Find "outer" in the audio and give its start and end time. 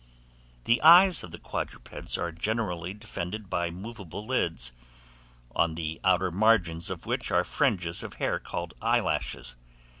6.03-6.31